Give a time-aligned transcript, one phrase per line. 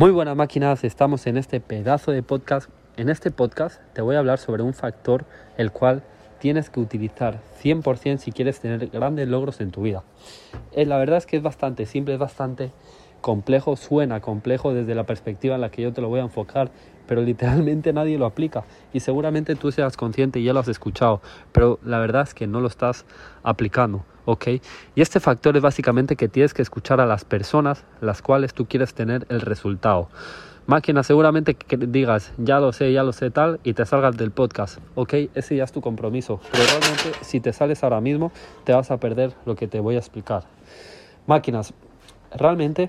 [0.00, 2.70] Muy buenas máquinas, estamos en este pedazo de podcast.
[2.96, 5.26] En este podcast te voy a hablar sobre un factor
[5.58, 6.02] el cual
[6.38, 10.02] tienes que utilizar 100% si quieres tener grandes logros en tu vida.
[10.72, 12.70] Eh, la verdad es que es bastante simple, es bastante
[13.20, 16.70] complejo, suena complejo desde la perspectiva en la que yo te lo voy a enfocar,
[17.06, 21.20] pero literalmente nadie lo aplica y seguramente tú seas consciente y ya lo has escuchado,
[21.52, 23.04] pero la verdad es que no lo estás
[23.42, 24.46] aplicando, ¿ok?
[24.94, 28.66] Y este factor es básicamente que tienes que escuchar a las personas las cuales tú
[28.66, 30.08] quieres tener el resultado.
[30.66, 34.30] Máquina, seguramente que digas, ya lo sé, ya lo sé tal, y te salgas del
[34.30, 35.14] podcast, ¿ok?
[35.34, 38.30] Ese ya es tu compromiso, pero realmente si te sales ahora mismo,
[38.62, 40.44] te vas a perder lo que te voy a explicar.
[41.26, 41.74] Máquinas,
[42.32, 42.88] realmente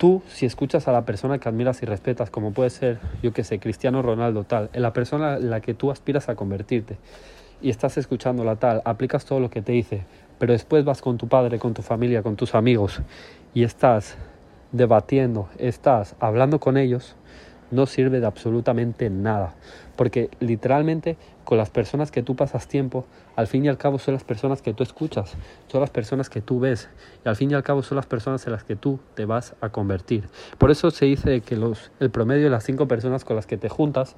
[0.00, 3.44] tú, si escuchas a la persona que admiras y respetas, como puede ser, yo que
[3.44, 6.96] sé, Cristiano Ronaldo, tal, en la persona en la que tú aspiras a convertirte,
[7.60, 10.04] y estás escuchando la tal, aplicas todo lo que te dice,
[10.38, 13.02] pero después vas con tu padre, con tu familia, con tus amigos,
[13.52, 14.16] y estás
[14.72, 17.14] debatiendo, estás hablando con ellos,
[17.70, 19.54] no sirve de absolutamente nada.
[19.96, 23.04] Porque literalmente con las personas que tú pasas tiempo,
[23.36, 25.34] al fin y al cabo son las personas que tú escuchas,
[25.68, 26.88] son las personas que tú ves
[27.24, 29.54] y al fin y al cabo son las personas en las que tú te vas
[29.60, 30.28] a convertir.
[30.58, 33.56] Por eso se dice que los, el promedio de las cinco personas con las que
[33.56, 34.16] te juntas,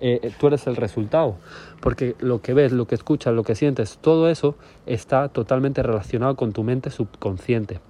[0.00, 1.36] eh, eh, tú eres el resultado.
[1.80, 6.34] Porque lo que ves, lo que escuchas, lo que sientes, todo eso está totalmente relacionado
[6.34, 7.80] con tu mente subconsciente.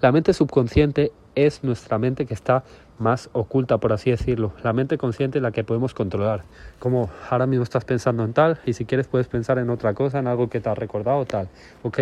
[0.00, 2.64] La mente subconsciente es nuestra mente que está
[2.98, 4.52] más oculta, por así decirlo.
[4.62, 6.44] La mente consciente la que podemos controlar.
[6.78, 10.18] Como ahora mismo estás pensando en tal y si quieres puedes pensar en otra cosa,
[10.18, 11.48] en algo que te ha recordado tal.
[11.82, 11.98] ¿Ok?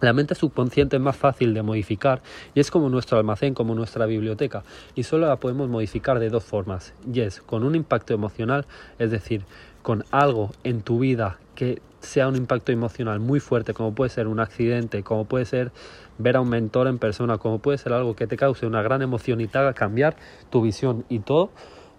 [0.00, 2.22] La mente subconsciente es más fácil de modificar
[2.54, 4.62] y es como nuestro almacén, como nuestra biblioteca
[4.94, 6.94] y solo la podemos modificar de dos formas.
[7.12, 8.66] Y es con un impacto emocional,
[8.98, 9.42] es decir,
[9.82, 14.26] con algo en tu vida que sea un impacto emocional muy fuerte, como puede ser
[14.26, 15.70] un accidente, como puede ser
[16.16, 19.02] ver a un mentor en persona, como puede ser algo que te cause una gran
[19.02, 20.16] emoción y te haga cambiar
[20.48, 21.50] tu visión y todo,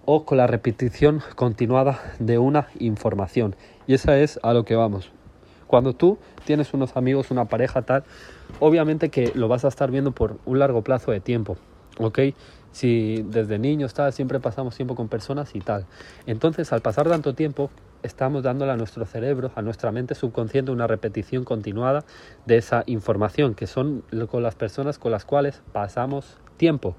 [0.06, 3.56] o con la repetición continuada de una información.
[3.86, 5.12] Y esa es a lo que vamos.
[5.72, 8.04] Cuando tú tienes unos amigos, una pareja tal,
[8.60, 11.56] obviamente que lo vas a estar viendo por un largo plazo de tiempo,
[11.98, 12.20] ¿ok?
[12.74, 15.86] Si desde niños tal, siempre pasamos tiempo con personas y tal.
[16.26, 17.72] Entonces, al pasar tanto tiempo,
[18.04, 22.04] estamos dándole a nuestro cerebro, a nuestra mente subconsciente, una repetición continuada
[22.46, 26.98] de esa información, que son con las personas con las cuales pasamos tiempo.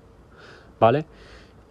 [0.80, 1.04] ¿Vale?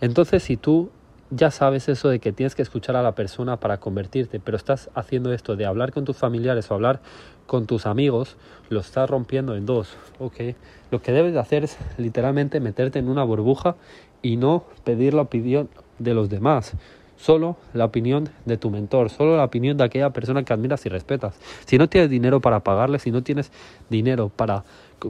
[0.01, 0.91] Entonces, si tú
[1.31, 4.89] ya sabes eso de que tienes que escuchar a la persona para convertirte, pero estás
[4.93, 6.99] haciendo esto de hablar con tus familiares o hablar
[7.47, 8.37] con tus amigos,
[8.69, 10.55] lo estás rompiendo en dos, ¿ok?
[10.91, 13.75] Lo que debes de hacer es literalmente meterte en una burbuja
[14.21, 15.69] y no pedir la opinión
[15.99, 16.75] de los demás
[17.21, 20.89] solo la opinión de tu mentor, solo la opinión de aquella persona que admiras y
[20.89, 21.35] respetas.
[21.65, 23.51] Si no tienes dinero para pagarle, si no tienes
[23.89, 24.63] dinero para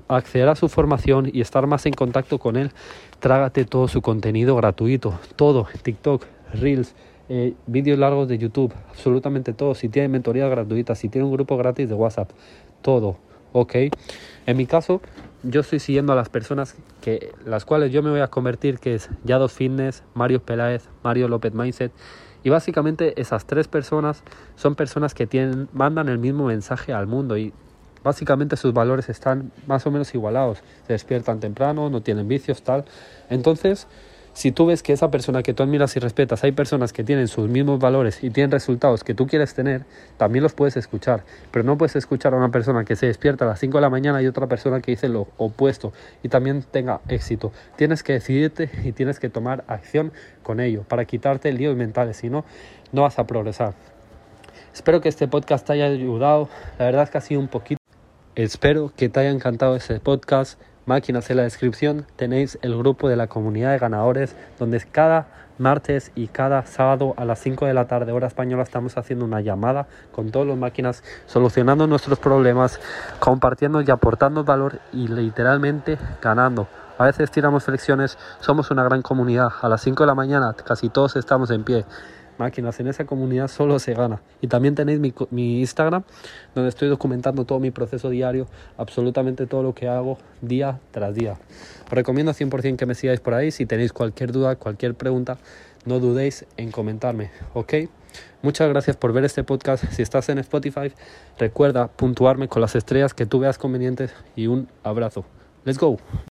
[0.10, 2.72] acceder a su formación y estar más en contacto con él,
[3.20, 6.96] trágate todo su contenido gratuito, todo, TikTok, Reels,
[7.30, 9.74] eh, vídeos largos de YouTube, absolutamente todo.
[9.74, 12.30] Si tiene mentoría gratuita, si tiene un grupo gratis de WhatsApp,
[12.82, 13.18] todo,
[13.54, 13.76] ¿ok?
[14.46, 15.02] En mi caso,
[15.44, 18.96] yo estoy siguiendo a las personas que las cuales yo me voy a convertir, que
[18.96, 21.92] es Yados Fitness, Mario Peláez, Mario López Mindset.
[22.44, 24.24] Y básicamente esas tres personas
[24.56, 27.54] son personas que tienen, mandan el mismo mensaje al mundo y
[28.04, 30.60] básicamente sus valores están más o menos igualados.
[30.88, 32.86] Se despiertan temprano, no tienen vicios, tal.
[33.30, 33.88] Entonces,
[34.34, 37.28] si tú ves que esa persona que tú admiras y respetas, hay personas que tienen
[37.28, 39.86] sus mismos valores y tienen resultados que tú quieres tener,
[40.18, 41.24] también los puedes escuchar.
[41.52, 43.90] Pero no puedes escuchar a una persona que se despierta a las 5 de la
[43.90, 45.92] mañana y otra persona que dice lo opuesto
[46.24, 47.52] y también tenga éxito.
[47.76, 52.30] Tienes que decidirte y tienes que tomar acción con ello para quitarte líos mentales, si
[52.30, 52.46] no,
[52.92, 53.74] no vas a progresar.
[54.74, 56.48] Espero que este podcast te haya ayudado.
[56.80, 57.82] La verdad es que ha sido un poquito.
[58.36, 62.06] Espero que te haya encantado este podcast máquinas en la descripción.
[62.16, 65.28] Tenéis el grupo de la comunidad de ganadores donde cada
[65.58, 69.42] martes y cada sábado a las 5 de la tarde hora española estamos haciendo una
[69.42, 72.80] llamada con todas las máquinas solucionando nuestros problemas
[73.20, 76.68] compartiendo y aportando valor y literalmente ganando.
[76.98, 79.50] A veces tiramos flexiones somos una gran comunidad.
[79.62, 81.86] A las 5 de la mañana casi todos estamos en pie
[82.38, 82.80] máquinas.
[82.80, 84.22] En esa comunidad solo se gana.
[84.42, 86.04] Y también tenéis mi, Instagram,
[86.56, 88.48] donde estoy documentando todo mi proceso diario,
[88.78, 91.38] absolutamente todo lo que hago día tras día.
[91.86, 93.52] Os recomiendo 100% que me sigáis por ahí.
[93.52, 95.38] Si tenéis cualquier duda, cualquier pregunta,
[95.86, 97.74] no dudéis en comentarme, ¿ok?
[98.42, 99.86] Muchas gracias por ver este podcast.
[99.92, 100.92] Si estás en Spotify,
[101.38, 105.26] recuerda puntuarme con las estrellas que tú veas convenientes y un abrazo.
[105.64, 105.98] Let's go.